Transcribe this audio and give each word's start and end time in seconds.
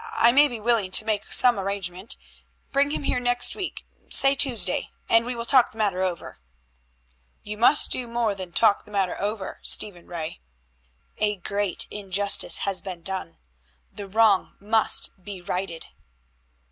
I 0.17 0.31
may 0.31 0.47
be 0.47 0.59
willing 0.59 0.89
to 0.93 1.05
make 1.05 1.31
some 1.31 1.59
arrangement. 1.59 2.17
Bring 2.71 2.89
him 2.89 3.03
here 3.03 3.19
next 3.19 3.55
week 3.55 3.85
say 4.09 4.33
Tuesday 4.33 4.89
and 5.07 5.27
we 5.27 5.35
will 5.35 5.45
talk 5.45 5.71
the 5.71 5.77
matter 5.77 6.01
over." 6.01 6.39
"You 7.43 7.59
must 7.59 7.91
do 7.91 8.07
more 8.07 8.33
than 8.33 8.51
talk 8.51 8.83
the 8.83 8.89
matter 8.89 9.15
over, 9.21 9.59
Stephen 9.61 10.07
Ray. 10.07 10.41
A 11.19 11.35
great 11.35 11.85
injustice 11.91 12.59
has 12.65 12.81
been 12.81 13.01
done, 13.03 13.37
the 13.93 14.07
wrong 14.07 14.55
must 14.59 15.23
be 15.23 15.39
righted." 15.39 15.89